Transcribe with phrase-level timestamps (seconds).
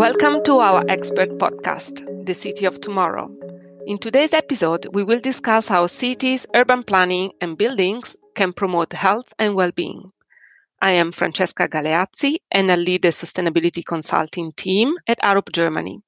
[0.00, 3.36] Welcome to our expert podcast, The City of Tomorrow.
[3.86, 9.30] In today's episode, we will discuss how cities, urban planning, and buildings can promote health
[9.38, 10.10] and well being.
[10.80, 16.00] I am Francesca Galeazzi and I lead the sustainability consulting team at Arup Germany.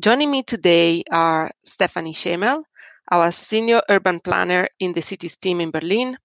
[0.00, 2.62] Joining me today are Stephanie Schemel,
[3.12, 6.16] our senior urban planner in the city's team in Berlin,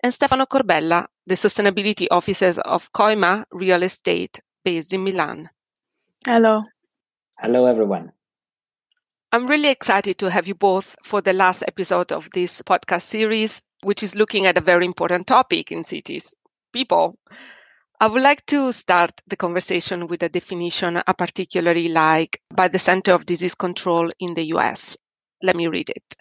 [0.00, 5.48] and Stefano Corbella, the sustainability officer of Coima Real Estate based in Milan.
[6.26, 6.64] Hello.
[7.38, 8.12] Hello, everyone.
[9.32, 13.64] I'm really excited to have you both for the last episode of this podcast series,
[13.84, 16.34] which is looking at a very important topic in cities
[16.74, 17.18] people.
[17.98, 22.78] I would like to start the conversation with a definition I particularly like by the
[22.78, 24.98] Center of Disease Control in the US.
[25.42, 26.16] Let me read it.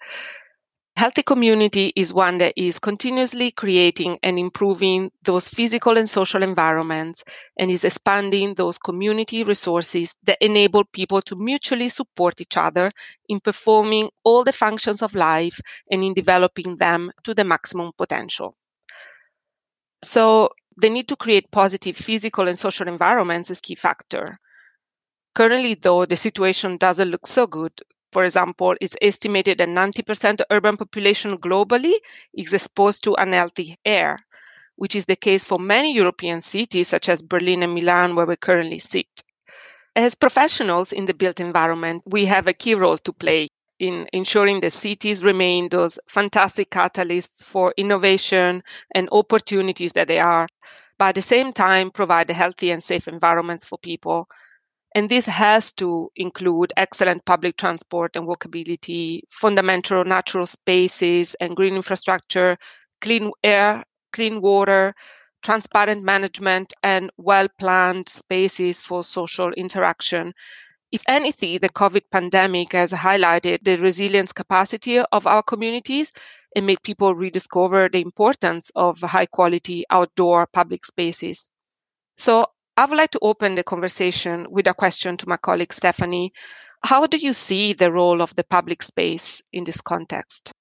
[1.00, 7.24] Healthy community is one that is continuously creating and improving those physical and social environments
[7.58, 12.92] and is expanding those community resources that enable people to mutually support each other
[13.30, 18.58] in performing all the functions of life and in developing them to the maximum potential.
[20.04, 24.38] So the need to create positive physical and social environments is key factor.
[25.34, 27.72] Currently, though, the situation doesn't look so good
[28.12, 31.94] for example, it's estimated that 90% of urban population globally
[32.34, 34.18] is exposed to unhealthy air,
[34.76, 38.36] which is the case for many European cities such as Berlin and Milan, where we
[38.36, 39.24] currently sit.
[39.96, 43.48] As professionals in the built environment, we have a key role to play
[43.80, 50.48] in ensuring the cities remain those fantastic catalysts for innovation and opportunities that they are,
[50.98, 54.28] but at the same time provide a healthy and safe environments for people
[54.96, 61.76] and this has to include excellent public transport and walkability, fundamental natural spaces and green
[61.76, 62.58] infrastructure,
[63.02, 64.94] clean air, clean water,
[65.44, 70.34] transparent management, and well planned spaces for social interaction.
[70.92, 76.12] If anything, the COVID pandemic has highlighted the resilience capacity of our communities
[76.56, 81.50] and made people rediscover the importance of high quality outdoor public spaces.
[82.18, 82.48] So
[82.80, 86.32] I would like to open the conversation with a question to my colleague Stephanie.
[86.82, 90.54] How do you see the role of the public space in this context?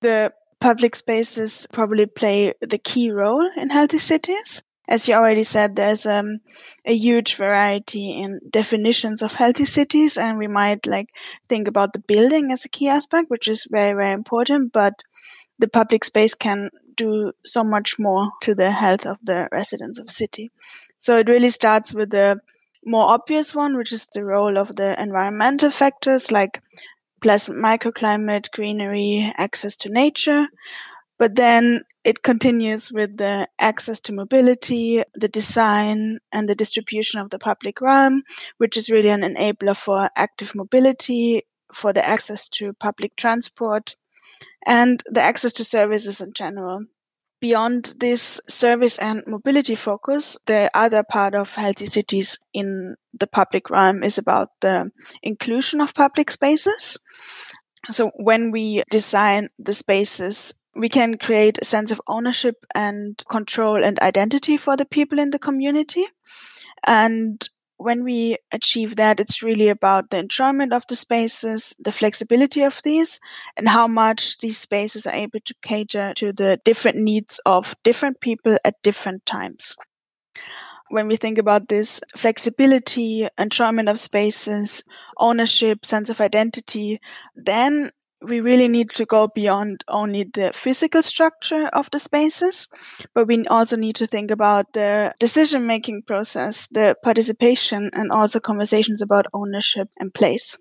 [0.00, 0.32] The
[0.62, 4.62] public spaces probably play the key role in healthy cities.
[4.88, 6.38] As you already said, there's um,
[6.86, 11.10] a huge variety in definitions of healthy cities, and we might like
[11.50, 14.72] think about the building as a key aspect, which is very, very important.
[14.72, 15.02] But
[15.58, 20.08] the public space can do so much more to the health of the residents of
[20.08, 20.50] a city.
[20.98, 22.40] So it really starts with the
[22.84, 26.62] more obvious one, which is the role of the environmental factors like
[27.20, 30.46] pleasant microclimate, greenery, access to nature.
[31.18, 37.30] But then it continues with the access to mobility, the design, and the distribution of
[37.30, 38.22] the public realm,
[38.58, 41.42] which is really an enabler for active mobility,
[41.72, 43.96] for the access to public transport,
[44.66, 46.84] and the access to services in general.
[47.40, 53.70] Beyond this service and mobility focus, the other part of healthy cities in the public
[53.70, 54.90] realm is about the
[55.22, 56.98] inclusion of public spaces.
[57.90, 63.84] So when we design the spaces, we can create a sense of ownership and control
[63.84, 66.04] and identity for the people in the community.
[66.86, 67.46] And
[67.78, 72.80] when we achieve that, it's really about the enjoyment of the spaces, the flexibility of
[72.82, 73.20] these,
[73.56, 78.20] and how much these spaces are able to cater to the different needs of different
[78.20, 79.76] people at different times.
[80.88, 84.84] When we think about this flexibility, enjoyment of spaces,
[85.18, 87.00] ownership, sense of identity,
[87.34, 87.90] then
[88.26, 92.68] we really need to go beyond only the physical structure of the spaces,
[93.14, 98.40] but we also need to think about the decision making process, the participation, and also
[98.40, 100.58] conversations about ownership and place.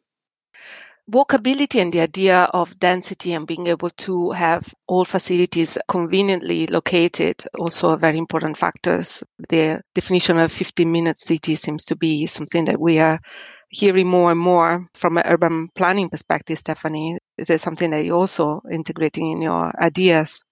[1.12, 7.44] Walkability and the idea of density and being able to have all facilities conveniently located
[7.60, 9.24] also are very important factors.
[9.50, 13.20] The definition of 15 minute city seems to be something that we are
[13.70, 17.20] hearing more and more from an urban planning perspective, Stephanie.
[17.38, 20.45] Is it something that you're also integrating in your ideas?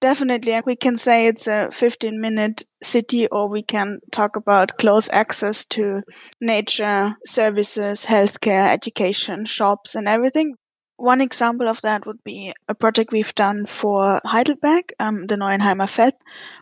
[0.00, 0.60] Definitely.
[0.64, 5.64] We can say it's a 15 minute city, or we can talk about close access
[5.66, 6.02] to
[6.40, 10.54] nature, services, healthcare, education, shops, and everything.
[10.98, 15.88] One example of that would be a project we've done for Heidelberg, um, the Neuenheimer
[15.88, 16.14] Feld,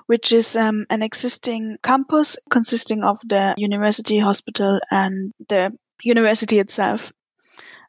[0.07, 5.73] which is um, an existing campus consisting of the university hospital and the
[6.03, 7.13] university itself.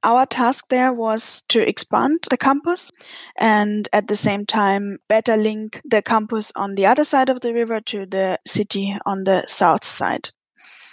[0.03, 2.91] Our task there was to expand the campus
[3.37, 7.53] and at the same time better link the campus on the other side of the
[7.53, 10.29] river to the city on the south side.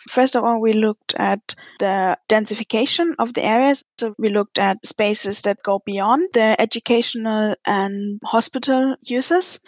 [0.08, 3.84] First of all, we looked at the densification of the areas.
[3.98, 9.60] So we looked at spaces that go beyond the educational and hospital uses.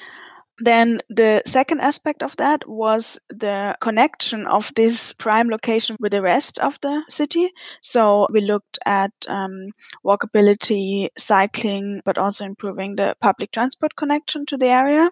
[0.59, 6.23] Then the second aspect of that was the connection of this prime location with the
[6.23, 7.53] rest of the city.
[7.83, 9.59] So we looked at um,
[10.05, 15.11] walkability, cycling, but also improving the public transport connection to the area.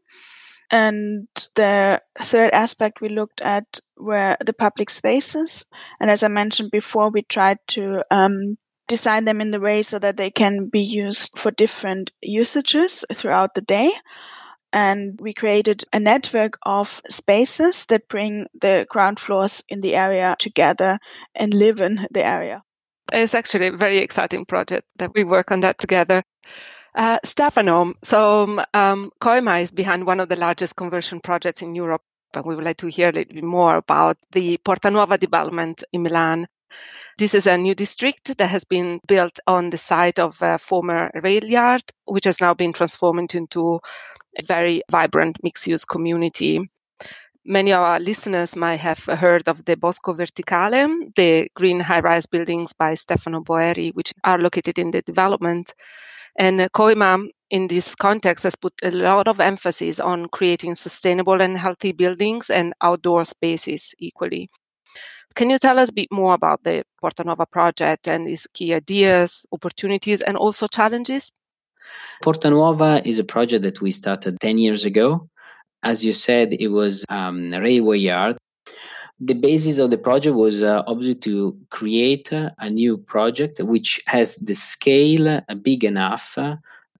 [0.71, 5.67] And the third aspect we looked at were the public spaces.
[6.01, 8.57] And as I mentioned before, we tried to um,
[8.89, 13.55] design them in the way so that they can be used for different usages throughout
[13.55, 13.93] the day
[14.75, 20.35] and we created a network of spaces that bring the ground floors in the area
[20.39, 20.99] together
[21.35, 22.63] and live in the area.
[23.13, 26.25] It's actually a very exciting project that we work on that together.
[26.97, 32.03] Uh, Stefano, so um, Coima is behind one of the largest conversion projects in Europe,
[32.35, 35.85] and we would like to hear a little bit more about the Porta Nuova development
[35.93, 36.49] in Milan.
[37.17, 41.13] This is a new district that has been built on the site of a former
[41.23, 43.81] rail yard, which has now been transformed into
[44.39, 46.71] a very vibrant mixed use community.
[47.45, 52.27] Many of our listeners might have heard of the Bosco Verticale, the green high rise
[52.27, 55.75] buildings by Stefano Boeri, which are located in the development.
[56.39, 61.59] And Coima, in this context, has put a lot of emphasis on creating sustainable and
[61.59, 64.49] healthy buildings and outdoor spaces equally.
[65.35, 68.73] Can you tell us a bit more about the Porta Nuova project and its key
[68.73, 71.33] ideas, opportunities, and also challenges?
[72.23, 75.29] Porta Nuova is a project that we started 10 years ago.
[75.83, 78.37] As you said, it was um, a railway yard.
[79.21, 84.37] The basis of the project was uh, obviously to create a new project which has
[84.37, 86.37] the scale big enough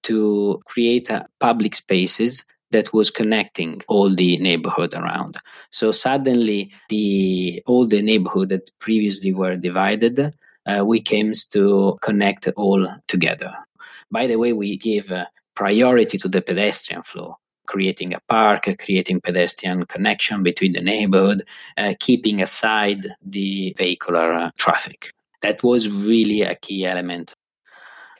[0.03, 5.37] to create uh, public spaces that was connecting all the neighborhood around.
[5.71, 10.19] So suddenly, the all the neighborhood that previously were divided,
[10.65, 13.53] uh, we came to connect all together.
[14.11, 15.25] By the way, we give uh,
[15.55, 17.37] priority to the pedestrian flow,
[17.67, 21.43] creating a park, creating pedestrian connection between the neighborhood,
[21.77, 25.11] uh, keeping aside the vehicular uh, traffic.
[25.41, 27.35] That was really a key element.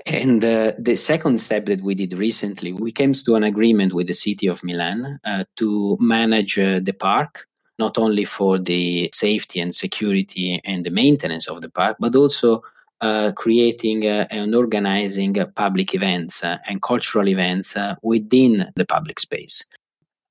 [0.05, 4.05] And uh, the second step that we did recently, we came to an agreement with
[4.07, 7.47] the city of Milan uh, to manage uh, the park
[7.77, 12.61] not only for the safety and security and the maintenance of the park, but also
[13.01, 18.85] uh, creating uh, and organizing uh, public events uh, and cultural events uh, within the
[18.85, 19.63] public space.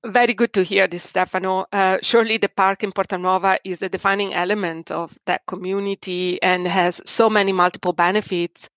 [0.07, 1.65] Very good to hear this, Stefano.
[2.03, 7.01] Surely the park in Porta Nuova is a defining element of that community and has
[7.07, 8.69] so many multiple benefits.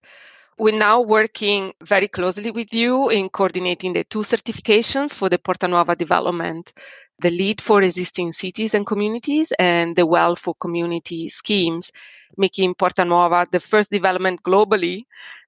[0.58, 5.68] We're now working very closely with you in coordinating the two certifications for the Porta
[5.68, 6.72] Nuova development
[7.20, 11.92] the LEED for existing cities and communities and the well for community schemes,
[12.36, 15.04] making Porta Nuova the first development globally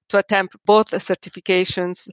[0.08, 2.08] to attempt both certifications.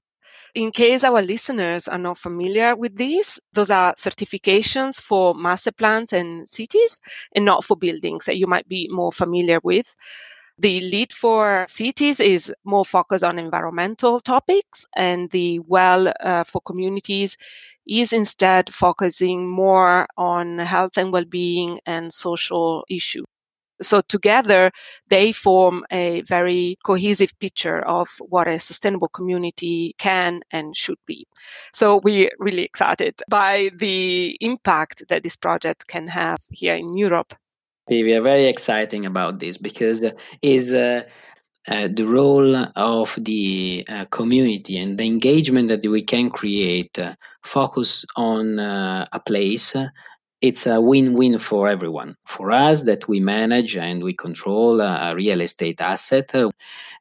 [0.55, 6.13] In case our listeners are not familiar with these, those are certifications for master plans
[6.13, 6.99] and cities
[7.35, 9.95] and not for buildings that you might be more familiar with.
[10.59, 16.61] The LEED for cities is more focused on environmental topics, and the well uh, for
[16.61, 17.37] communities
[17.87, 23.25] is instead focusing more on health and well-being and social issues.
[23.81, 24.71] So together
[25.09, 31.27] they form a very cohesive picture of what a sustainable community can and should be.
[31.73, 37.33] So we're really excited by the impact that this project can have here in Europe.
[37.89, 40.03] We are very exciting about this because
[40.41, 41.03] is uh,
[41.69, 47.13] uh, the role of the uh, community and the engagement that we can create uh,
[47.43, 49.75] focus on uh, a place
[50.41, 55.41] it's a win-win for everyone for us that we manage and we control a real
[55.41, 56.49] estate asset uh,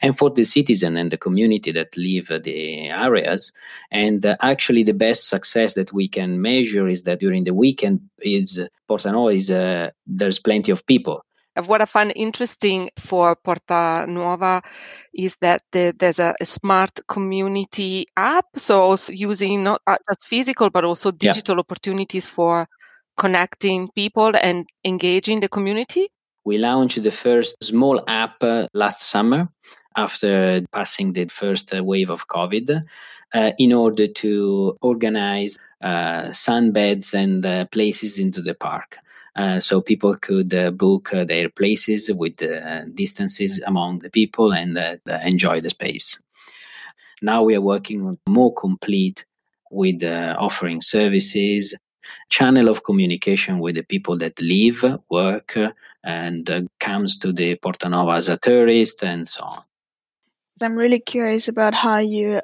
[0.00, 3.52] and for the citizen and the community that live the areas
[3.90, 8.00] and uh, actually the best success that we can measure is that during the weekend
[8.20, 11.22] is porta nuova is uh, there's plenty of people
[11.64, 14.60] what I find interesting for Porta Nuova
[15.14, 18.44] is that the, there's a, a, smart community app.
[18.56, 21.60] So also using not just physical, but also digital yeah.
[21.60, 22.68] opportunities for
[23.16, 26.08] connecting people and engaging the community?
[26.44, 29.48] We launched the first small app uh, last summer
[29.96, 32.82] after passing the first uh, wave of COVID
[33.34, 38.98] uh, in order to organize uh, sunbeds and uh, places into the park.
[39.34, 42.36] Uh, so people could book their places with
[42.94, 44.78] distances among the people and
[45.26, 46.18] enjoy the space.
[47.20, 49.26] Now we are working more complete
[49.70, 51.74] with offering services
[52.28, 55.56] channel of communication with the people that live, work,
[56.04, 59.62] and uh, comes to the Porta Nuova as a tourist and so on.
[60.62, 62.40] I'm really curious about how you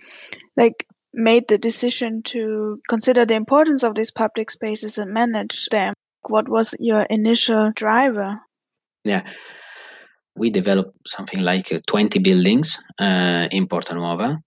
[0.57, 5.95] like made the decision to consider the importance of these public spaces and manage them.
[6.29, 8.41] What was your initial driver?
[9.05, 9.29] Yeah.
[10.35, 14.39] We developed something like uh, 20 buildings uh, in Porta Nuova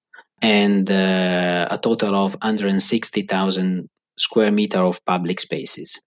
[0.41, 5.99] and uh, a total of 160,000 square meter of public spaces.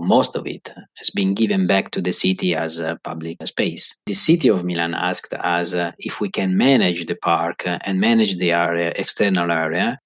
[0.00, 3.96] Most of it has been given back to the city as a public space.
[4.06, 8.36] The city of Milan asked us uh, if we can manage the park and manage
[8.36, 9.98] the area, external area,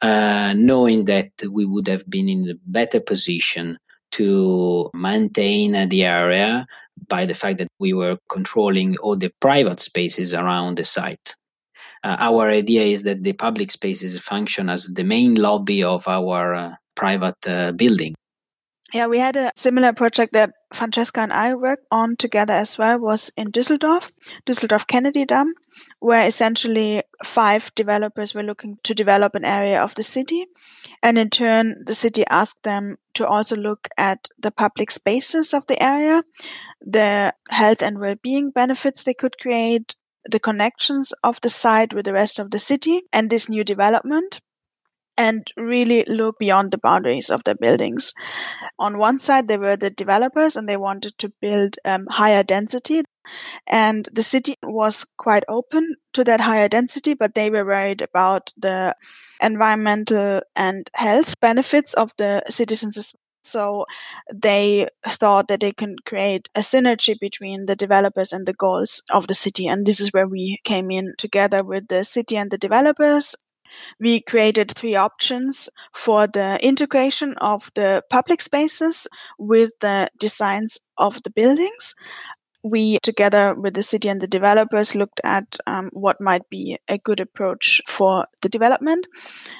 [0.00, 3.78] uh, knowing that we would have been in a better position
[4.12, 6.66] to maintain the area
[7.08, 11.34] by the fact that we were controlling all the private spaces around the site.
[12.04, 16.54] Uh, our idea is that the public spaces function as the main lobby of our
[16.54, 18.14] uh, private uh, building.
[18.92, 23.00] Yeah, we had a similar project that Francesca and I worked on together as well
[23.00, 24.10] was in Düsseldorf,
[24.46, 25.46] Düsseldorf Kennedydamm,
[26.00, 30.44] where essentially five developers were looking to develop an area of the city.
[31.02, 35.66] And in turn, the city asked them to also look at the public spaces of
[35.68, 36.22] the area,
[36.82, 39.94] the health and well-being benefits they could create,
[40.30, 44.40] the connections of the site with the rest of the city and this new development
[45.16, 48.12] and really look beyond the boundaries of the buildings.
[48.78, 53.02] On one side, there were the developers and they wanted to build um, higher density.
[53.66, 58.52] And the city was quite open to that higher density, but they were worried about
[58.56, 58.94] the
[59.40, 63.86] environmental and health benefits of the citizens so
[64.32, 69.26] they thought that they can create a synergy between the developers and the goals of
[69.26, 69.66] the city.
[69.68, 73.34] And this is where we came in together with the city and the developers
[74.00, 79.06] we created three options for the integration of the public spaces
[79.38, 81.94] with the designs of the buildings.
[82.64, 86.98] We, together with the city and the developers, looked at um, what might be a
[86.98, 89.06] good approach for the development.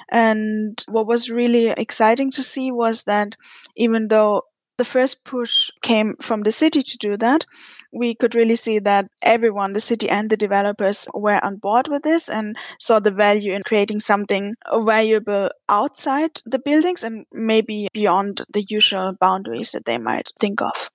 [0.09, 3.35] And what was really exciting to see was that
[3.75, 4.43] even though
[4.77, 7.45] the first push came from the city to do that.
[7.91, 12.01] We could really see that everyone, the city and the developers, were on board with
[12.01, 18.41] this and saw the value in creating something valuable outside the buildings and maybe beyond
[18.51, 20.89] the usual boundaries that they might think of.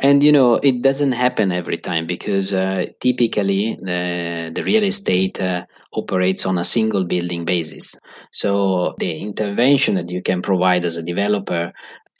[0.00, 5.40] And you know, it doesn't happen every time because uh, typically the, the real estate
[5.40, 7.98] uh, operates on a single building basis.
[8.30, 11.72] So the intervention that you can provide as a developer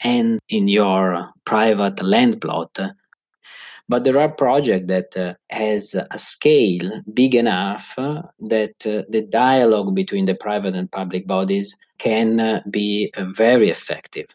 [0.03, 2.77] and in your private land plot.
[3.87, 9.21] But there are projects that uh, has a scale big enough uh, that uh, the
[9.21, 14.27] dialogue between the private and public bodies can uh, be very effective.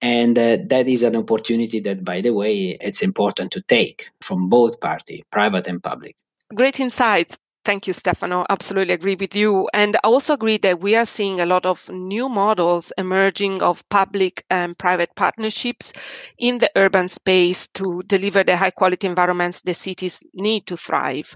[0.00, 4.48] And uh, that is an opportunity that, by the way, it's important to take from
[4.48, 6.16] both parties, private and public.
[6.54, 7.38] Great insights.
[7.64, 8.46] Thank you, Stefano.
[8.48, 9.68] Absolutely agree with you.
[9.74, 13.86] And I also agree that we are seeing a lot of new models emerging of
[13.90, 15.92] public and private partnerships
[16.38, 21.34] in the urban space to deliver the high quality environments the cities need to thrive.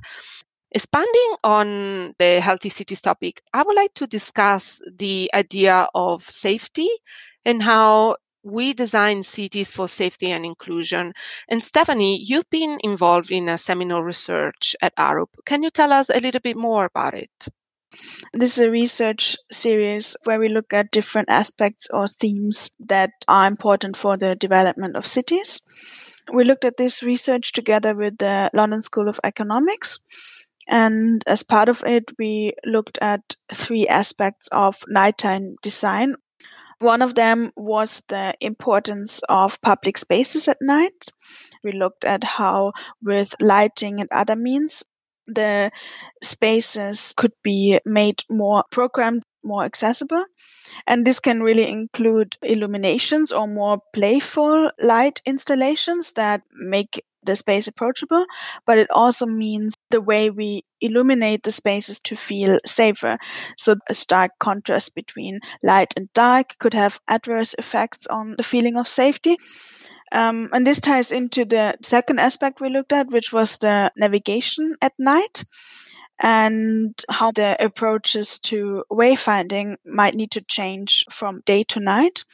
[0.72, 6.88] Expanding on the healthy cities topic, I would like to discuss the idea of safety
[7.44, 11.12] and how we design cities for safety and inclusion.
[11.48, 15.28] And Stephanie, you've been involved in a seminal research at Arup.
[15.46, 17.30] Can you tell us a little bit more about it?
[18.32, 23.46] This is a research series where we look at different aspects or themes that are
[23.46, 25.60] important for the development of cities.
[26.32, 29.98] We looked at this research together with the London School of Economics.
[30.68, 36.14] And as part of it, we looked at three aspects of nighttime design
[36.82, 41.08] one of them was the importance of public spaces at night.
[41.64, 42.72] We looked at how,
[43.02, 44.84] with lighting and other means,
[45.26, 45.70] the
[46.22, 50.24] spaces could be made more programmed, more accessible.
[50.86, 57.68] And this can really include illuminations or more playful light installations that make the space
[57.68, 58.24] approachable,
[58.66, 63.16] but it also means the way we illuminate the spaces to feel safer.
[63.56, 68.76] So a stark contrast between light and dark could have adverse effects on the feeling
[68.76, 69.36] of safety.
[70.12, 74.76] Um, and this ties into the second aspect we looked at, which was the navigation
[74.82, 75.44] at night
[76.20, 82.24] and how the approaches to wayfinding might need to change from day to night.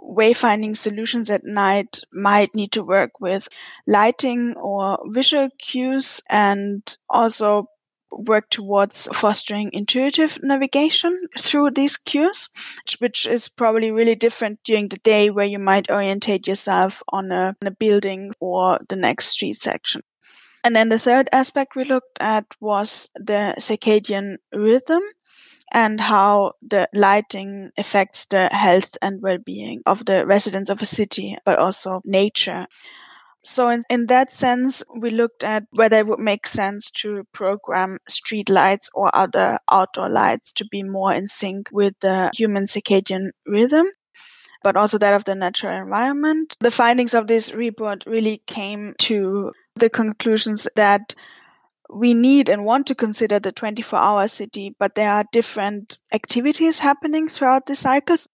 [0.00, 3.48] Wayfinding solutions at night might need to work with
[3.86, 7.68] lighting or visual cues and also
[8.10, 12.48] work towards fostering intuitive navigation through these cues,
[12.98, 17.54] which is probably really different during the day where you might orientate yourself on a,
[17.62, 20.02] on a building or the next street section.
[20.64, 25.02] And then the third aspect we looked at was the circadian rhythm
[25.70, 31.36] and how the lighting affects the health and well-being of the residents of a city,
[31.44, 32.66] but also nature.
[33.44, 37.98] So in, in that sense, we looked at whether it would make sense to program
[38.08, 43.30] street lights or other outdoor lights to be more in sync with the human circadian
[43.46, 43.86] rhythm
[44.62, 46.56] but also that of the natural environment.
[46.60, 51.14] The findings of this report really came to the conclusions that
[51.90, 56.78] we need and want to consider the 24 hour city, but there are different activities
[56.78, 58.28] happening throughout the cycles.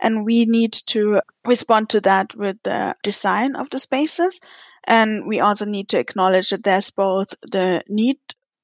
[0.00, 4.40] And we need to respond to that with the design of the spaces.
[4.84, 8.18] And we also need to acknowledge that there's both the need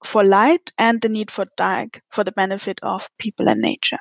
[0.05, 3.99] for light and the need for dark for the benefit of people and nature.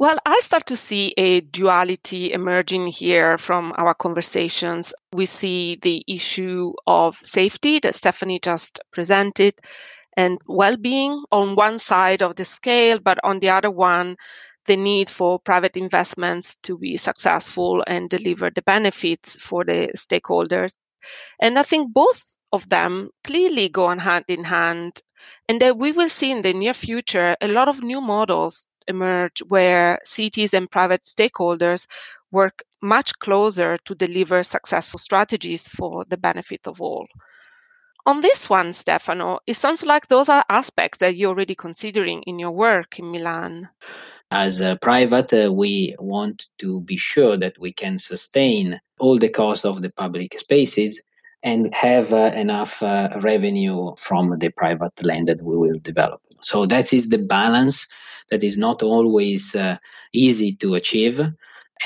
[0.00, 4.94] Well, I start to see a duality emerging here from our conversations.
[5.12, 9.54] We see the issue of safety that Stephanie just presented
[10.16, 14.16] and well being on one side of the scale, but on the other one,
[14.70, 20.76] the need for private investments to be successful and deliver the benefits for the stakeholders.
[21.40, 25.02] And I think both of them clearly go on hand in hand,
[25.48, 29.40] and that we will see in the near future a lot of new models emerge
[29.48, 31.88] where cities and private stakeholders
[32.30, 37.08] work much closer to deliver successful strategies for the benefit of all.
[38.06, 42.38] On this one, Stefano, it sounds like those are aspects that you're already considering in
[42.38, 43.68] your work in Milan
[44.30, 49.28] as a private, uh, we want to be sure that we can sustain all the
[49.28, 51.02] costs of the public spaces
[51.42, 56.20] and have uh, enough uh, revenue from the private land that we will develop.
[56.40, 57.86] So that is the balance
[58.30, 59.78] that is not always uh,
[60.12, 61.20] easy to achieve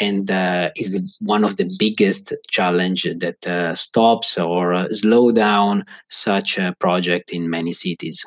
[0.00, 6.58] and uh, is one of the biggest challenge that uh, stops or slow down such
[6.58, 8.24] a project in many cities.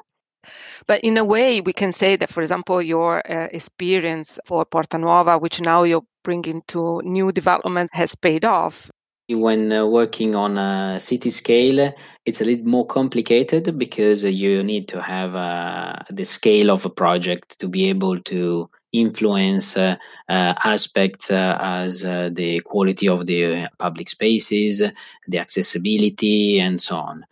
[0.87, 4.97] But in a way, we can say that, for example, your uh, experience for Porta
[4.97, 8.89] Nuova, which now you're bringing to new development, has paid off.
[9.29, 11.93] When uh, working on a city scale,
[12.25, 16.89] it's a little more complicated because you need to have uh, the scale of a
[16.89, 19.97] project to be able to influence uh,
[20.29, 24.81] uh, aspects uh, as uh, the quality of the public spaces,
[25.27, 27.25] the accessibility, and so on.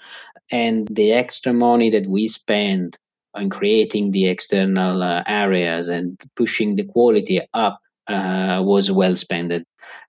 [0.51, 2.97] And the extra money that we spend
[3.35, 9.51] on creating the external uh, areas and pushing the quality up uh, was well spent.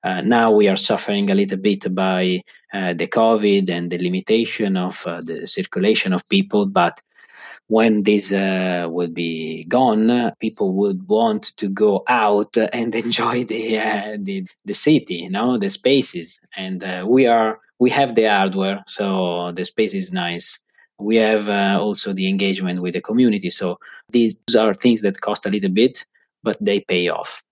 [0.04, 4.76] Uh, now we are suffering a little bit by uh, the COVID and the limitation
[4.76, 7.00] of uh, the circulation of people, but
[7.68, 14.18] when this uh, will be gone, people would want to go out and enjoy the
[14.18, 19.52] the, the city, you know, the spaces, and we are we have the hardware, so
[19.52, 20.60] the space is nice
[20.98, 23.50] we have uh, also the engagement with the community.
[23.50, 23.78] So
[24.10, 26.04] these are things that cost a little bit,
[26.42, 27.42] but they pay off.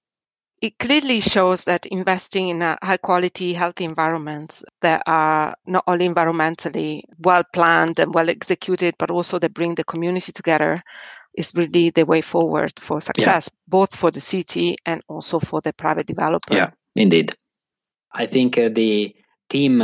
[0.62, 6.08] It clearly shows that investing in a high quality, healthy environments that are not only
[6.08, 10.82] environmentally well planned and well executed, but also that bring the community together
[11.34, 13.58] is really the way forward for success, yeah.
[13.68, 16.54] both for the city and also for the private developer.
[16.54, 17.34] Yeah, indeed.
[18.12, 19.14] I think uh, the
[19.50, 19.82] team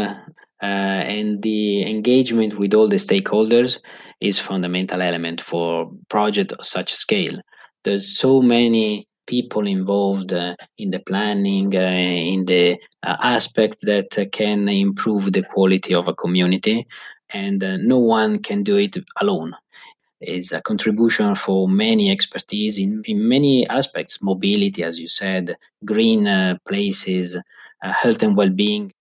[0.62, 3.80] uh, and the engagement with all the stakeholders
[4.20, 7.40] is fundamental element for project of such scale.
[7.84, 14.18] There's so many people involved uh, in the planning uh, in the uh, aspect that
[14.18, 16.86] uh, can improve the quality of a community
[17.30, 19.54] and uh, no one can do it alone.
[20.20, 24.20] Is a contribution for many expertise in, in many aspects.
[24.20, 26.22] Mobility as you said green
[26.68, 27.38] places
[27.80, 28.92] health and well-being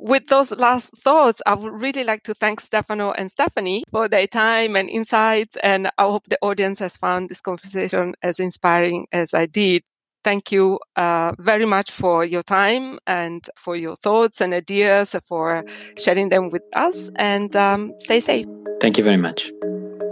[0.00, 4.26] with those last thoughts, I would really like to thank Stefano and Stephanie for their
[4.26, 5.56] time and insights.
[5.56, 9.82] And I hope the audience has found this conversation as inspiring as I did.
[10.22, 15.64] Thank you uh, very much for your time and for your thoughts and ideas, for
[15.96, 17.10] sharing them with us.
[17.16, 18.46] And um, stay safe.
[18.80, 19.50] Thank you very much.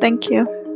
[0.00, 0.67] Thank you.